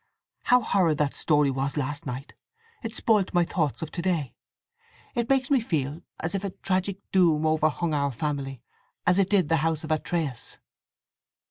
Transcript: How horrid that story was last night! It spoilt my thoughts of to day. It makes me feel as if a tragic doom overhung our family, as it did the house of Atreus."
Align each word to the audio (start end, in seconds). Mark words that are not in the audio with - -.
How 0.45 0.61
horrid 0.61 0.97
that 0.97 1.13
story 1.13 1.51
was 1.51 1.77
last 1.77 2.07
night! 2.07 2.33
It 2.81 2.95
spoilt 2.95 3.35
my 3.35 3.45
thoughts 3.45 3.83
of 3.83 3.91
to 3.91 4.01
day. 4.01 4.33
It 5.13 5.29
makes 5.29 5.51
me 5.51 5.59
feel 5.59 6.01
as 6.21 6.33
if 6.33 6.43
a 6.43 6.49
tragic 6.49 6.97
doom 7.11 7.45
overhung 7.45 7.93
our 7.93 8.11
family, 8.11 8.63
as 9.05 9.19
it 9.19 9.29
did 9.29 9.47
the 9.47 9.57
house 9.57 9.83
of 9.83 9.91
Atreus." 9.91 10.57